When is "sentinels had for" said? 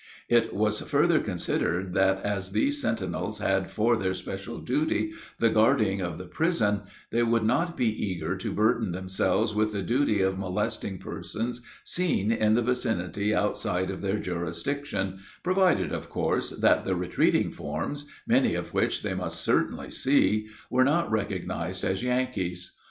2.81-3.95